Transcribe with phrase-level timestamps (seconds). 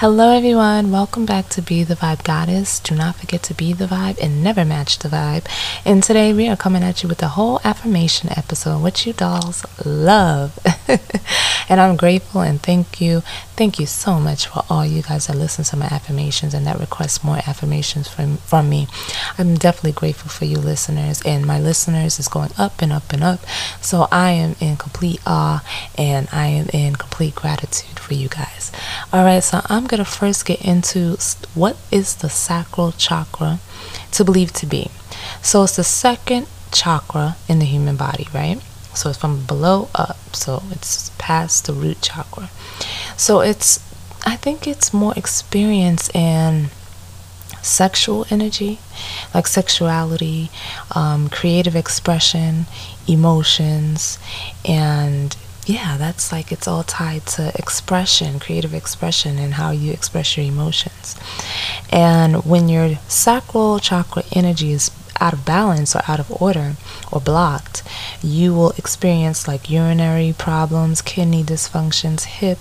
[0.00, 0.90] Hello, everyone.
[0.90, 2.80] Welcome back to Be the Vibe Goddess.
[2.80, 5.44] Do not forget to be the vibe and never match the vibe.
[5.84, 9.62] And today we are coming at you with a whole affirmation episode, which you dolls
[9.84, 10.58] love.
[11.68, 13.22] and I'm grateful and thank you.
[13.60, 16.80] Thank you so much for all you guys that listen to my affirmations and that
[16.80, 18.88] request more affirmations from, from me.
[19.36, 23.22] I'm definitely grateful for you listeners, and my listeners is going up and up and
[23.22, 23.40] up.
[23.82, 25.62] So I am in complete awe
[25.98, 28.72] and I am in complete gratitude for you guys.
[29.12, 31.18] All right, so I'm going to first get into
[31.52, 33.60] what is the sacral chakra
[34.12, 34.90] to believe to be.
[35.42, 38.58] So it's the second chakra in the human body, right?
[38.94, 40.16] So it's from below up.
[40.34, 42.48] So it's past the root chakra.
[43.20, 43.78] So it's,
[44.24, 46.70] I think it's more experience in
[47.60, 48.78] sexual energy,
[49.34, 50.48] like sexuality,
[50.94, 52.64] um, creative expression,
[53.06, 54.18] emotions,
[54.64, 60.38] and yeah, that's like it's all tied to expression, creative expression, and how you express
[60.38, 61.14] your emotions.
[61.92, 64.90] And when your sacral chakra energy is
[65.20, 66.74] out of balance or out of order
[67.12, 67.82] or blocked,
[68.22, 72.58] you will experience like urinary problems, kidney dysfunctions, hip,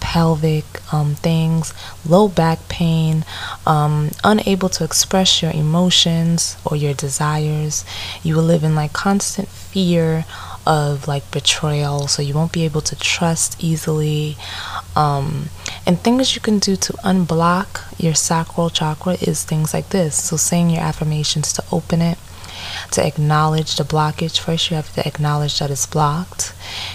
[0.00, 1.74] pelvic um, things,
[2.08, 3.24] low back pain,
[3.66, 7.84] um, unable to express your emotions or your desires.
[8.22, 10.24] You will live in like constant fear
[10.66, 14.36] of like betrayal, so you won't be able to trust easily.
[14.94, 15.50] Um,
[15.86, 20.16] and things you can do to unblock your sacral chakra is things like this.
[20.16, 22.18] So, saying your affirmations to open it,
[22.92, 24.38] to acknowledge the blockage.
[24.38, 26.52] First, you have to acknowledge that it's blocked.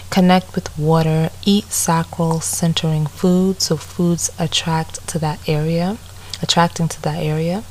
[0.10, 5.98] Connect with water, eat sacral centering food, so foods attract to that area
[6.42, 7.64] attracting to that area.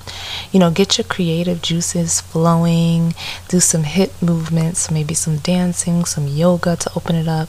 [0.52, 3.14] You know, get your creative juices flowing,
[3.48, 7.48] do some hip movements, maybe some dancing, some yoga to open it up,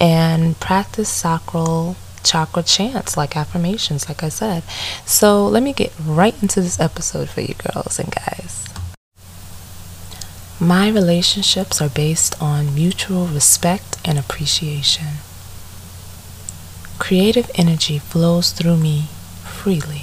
[0.00, 4.64] and practice sacral chakra chants like affirmations, like I said.
[5.04, 8.64] So let me get right into this episode for you girls and guys.
[10.58, 15.18] My relationships are based on mutual respect and appreciation.
[16.98, 19.08] Creative energy flows through me
[19.44, 20.02] freely.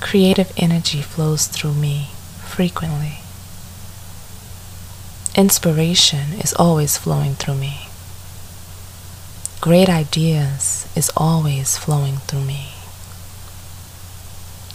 [0.00, 2.08] Creative energy flows through me
[2.42, 3.18] frequently.
[5.36, 7.86] Inspiration is always flowing through me.
[9.60, 12.70] Great ideas is always flowing through me.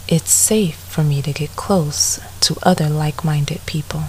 [0.08, 4.04] It's safe for me to get close to other like minded people.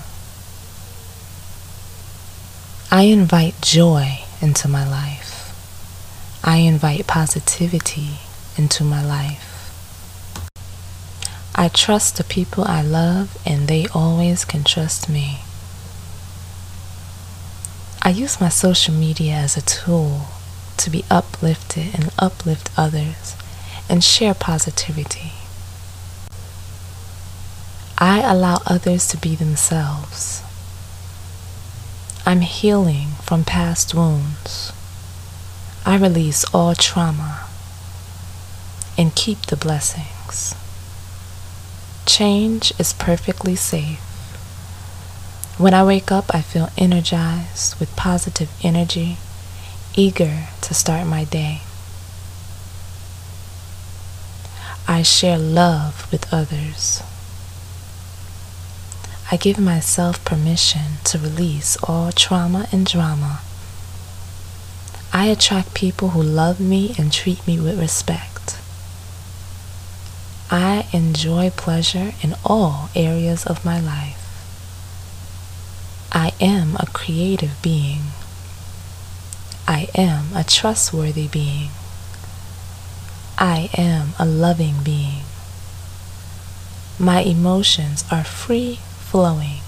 [2.92, 5.52] I invite joy into my life.
[6.44, 8.20] I invite positivity
[8.56, 9.57] into my life.
[11.60, 15.40] I trust the people I love, and they always can trust me.
[18.04, 20.28] I use my social media as a tool
[20.78, 23.36] to be uplifted and uplift others
[23.90, 25.32] and share positivity.
[27.98, 30.44] I allow others to be themselves.
[32.24, 34.72] I'm healing from past wounds.
[35.88, 37.48] I release all trauma
[38.96, 40.54] and keep the blessings.
[42.08, 44.00] Change is perfectly safe.
[45.58, 49.18] When I wake up, I feel energized with positive energy,
[49.94, 51.62] eager to start my day.
[54.88, 57.04] I share love with others.
[59.30, 63.42] I give myself permission to release all trauma and drama.
[65.12, 68.37] I attract people who love me and treat me with respect.
[70.50, 74.24] I enjoy pleasure in all areas of my life.
[76.14, 78.04] I am a creative being.
[79.68, 81.72] I am a trustworthy being.
[83.38, 85.24] I am a loving being.
[86.98, 89.60] My emotions are free flowing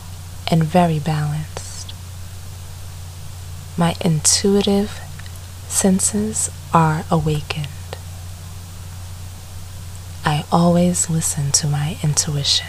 [0.49, 1.93] and very balanced.
[3.77, 5.01] My intuitive
[5.67, 7.67] senses are awakened.
[10.29, 12.67] I always listen to my intuition.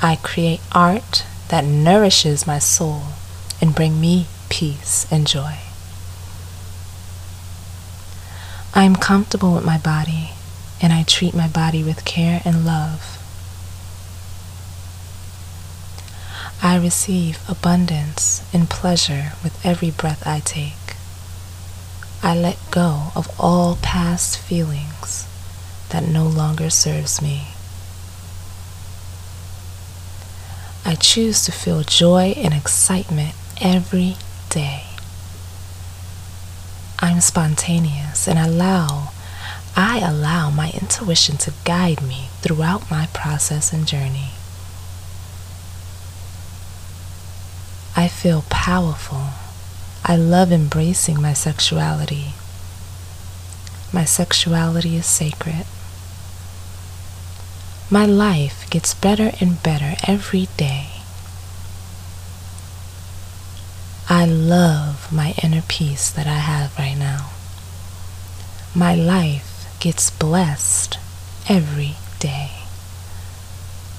[0.00, 3.02] I create art that nourishes my soul
[3.60, 5.58] and bring me peace and joy.
[8.74, 10.30] I am comfortable with my body
[10.80, 13.18] and I treat my body with care and love.
[16.62, 20.87] I receive abundance and pleasure with every breath I take.
[22.22, 25.26] I let go of all past feelings
[25.90, 27.48] that no longer serves me.
[30.84, 34.16] I choose to feel joy and excitement every
[34.50, 34.84] day.
[37.00, 39.12] I'm spontaneous and allow
[39.76, 44.30] I allow my intuition to guide me throughout my process and journey.
[47.94, 49.28] I feel powerful.
[50.10, 52.32] I love embracing my sexuality.
[53.92, 55.66] My sexuality is sacred.
[57.90, 60.86] My life gets better and better every day.
[64.08, 67.28] I love my inner peace that I have right now.
[68.74, 70.98] My life gets blessed
[71.50, 72.52] every day.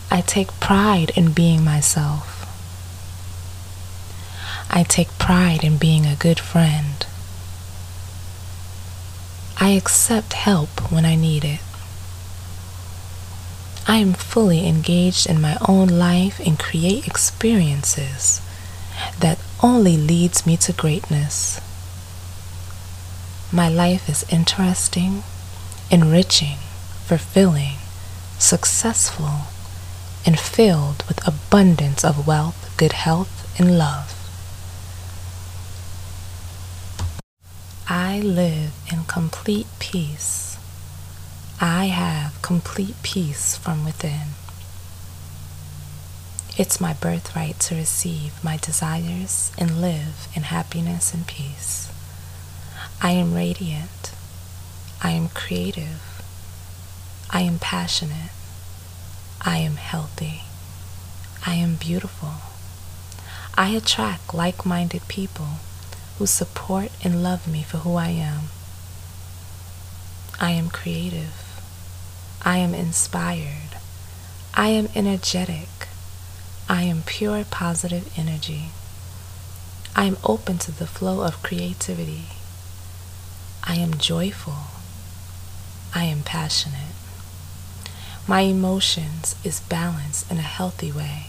[0.09, 2.38] I take pride in being myself.
[4.69, 7.05] I take pride in being a good friend.
[9.59, 11.59] I accept help when I need it.
[13.87, 18.41] I am fully engaged in my own life and create experiences
[19.19, 21.59] that only leads me to greatness.
[23.51, 25.23] My life is interesting
[25.91, 26.57] enriching,
[27.05, 27.77] fulfilling,
[28.37, 29.47] successful,
[30.25, 34.18] and filled with abundance of wealth, good health, and love.
[38.11, 40.57] I live in complete peace.
[41.61, 44.29] I have complete peace from within.
[46.57, 51.91] It's my birthright to receive my desires and live in happiness and peace.
[52.99, 54.11] I am radiant.
[55.03, 56.01] I am creative.
[57.29, 58.31] I am passionate.
[59.39, 60.41] I am healthy.
[61.45, 62.33] I am beautiful.
[63.53, 65.59] I attract like minded people
[66.19, 68.49] who support and love me for who I am.
[70.37, 71.61] I am creative.
[72.43, 73.77] I am inspired.
[74.53, 75.69] I am energetic.
[76.67, 78.65] I am pure positive energy.
[79.95, 82.25] I am open to the flow of creativity.
[83.63, 84.67] I am joyful.
[85.95, 86.95] I am passionate.
[88.27, 91.27] My emotions is balanced in a healthy way.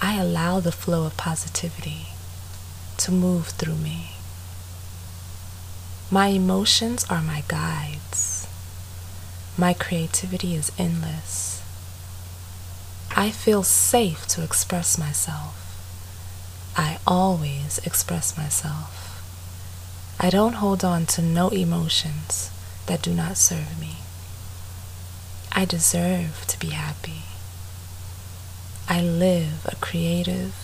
[0.00, 2.06] I allow the flow of positivity
[3.02, 4.10] to move through me.
[6.10, 8.46] My emotions are my guides.
[9.58, 11.62] My creativity is endless.
[13.16, 15.56] I feel safe to express myself.
[16.76, 19.22] I always express myself.
[20.20, 22.50] I don't hold on to no emotions
[22.86, 23.96] that do not serve me.
[25.50, 27.22] I deserve to be happy.
[28.88, 30.54] I live a creative,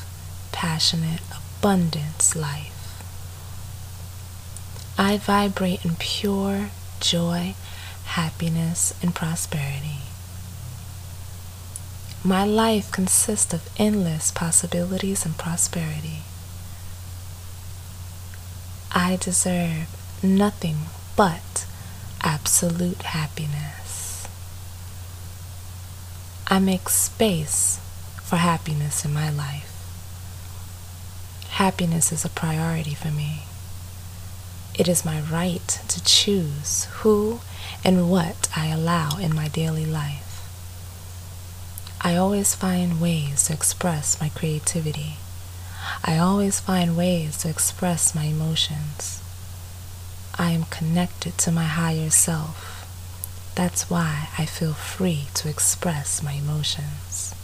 [0.52, 1.20] passionate,
[1.58, 3.02] abundance life.
[4.96, 6.70] I vibrate in pure
[7.00, 7.54] joy,
[8.04, 10.02] happiness, and prosperity.
[12.22, 16.20] My life consists of endless possibilities and prosperity.
[18.92, 19.88] I deserve
[20.22, 20.76] nothing
[21.16, 21.66] but
[22.22, 24.28] absolute happiness.
[26.46, 27.80] I make space
[28.22, 29.77] for happiness in my life.
[31.58, 33.40] Happiness is a priority for me.
[34.78, 37.40] It is my right to choose who
[37.82, 40.46] and what I allow in my daily life.
[42.00, 45.16] I always find ways to express my creativity.
[46.04, 49.20] I always find ways to express my emotions.
[50.38, 52.86] I am connected to my higher self.
[53.56, 57.34] That's why I feel free to express my emotions.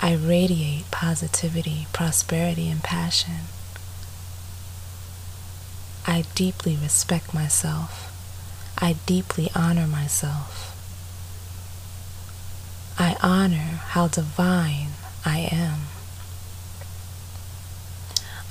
[0.00, 3.46] I radiate positivity, prosperity, and passion.
[6.06, 8.04] I deeply respect myself.
[8.78, 10.74] I deeply honor myself.
[12.98, 14.90] I honor how divine
[15.24, 15.80] I am.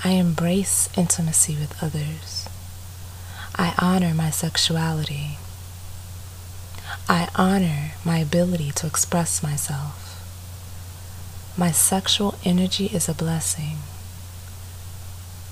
[0.04, 2.48] I embrace intimacy with others.
[3.56, 5.38] I honor my sexuality.
[7.10, 10.07] I honor my ability to express myself.
[11.60, 13.78] My sexual energy is a blessing.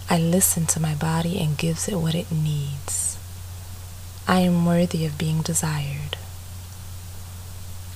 [0.08, 3.18] I listen to my body and gives it what it needs.
[4.28, 6.16] I am worthy of being desired.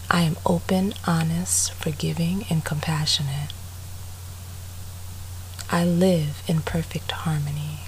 [0.10, 3.54] I am open, honest, forgiving, and compassionate.
[5.72, 7.82] I live in perfect harmony.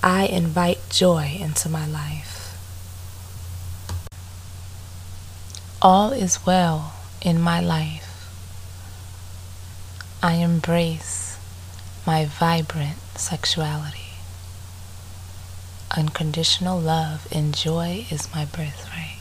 [0.00, 2.56] I invite joy into my life.
[5.82, 8.09] All is well in my life.
[10.22, 11.38] I embrace
[12.06, 14.12] my vibrant sexuality.
[15.96, 19.16] Unconditional love and joy is my birthright.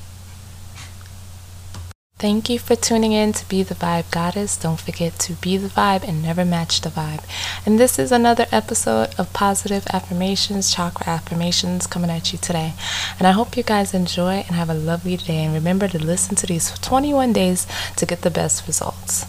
[2.17, 4.57] Thank you for tuning in to Be the Vibe Goddess.
[4.57, 7.23] Don't forget to be the vibe and never match the vibe.
[7.65, 12.73] And this is another episode of Positive Affirmations, Chakra Affirmations coming at you today.
[13.17, 15.45] And I hope you guys enjoy and have a lovely day.
[15.45, 17.65] And remember to listen to these 21 days
[17.95, 19.25] to get the best results.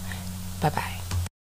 [0.61, 1.00] Bye bye.